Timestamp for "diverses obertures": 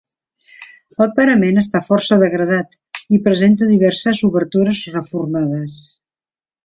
3.75-4.85